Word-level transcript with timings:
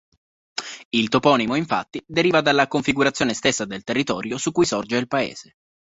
Il 0.89 1.09
toponimo 1.09 1.53
infatti, 1.53 2.01
deriva 2.07 2.41
dalla 2.41 2.67
configurazione 2.67 3.35
stessa 3.35 3.65
del 3.65 3.83
territorio 3.83 4.39
su 4.39 4.51
cui 4.51 4.65
sorge 4.65 4.97
il 4.97 5.07
paese. 5.07 5.57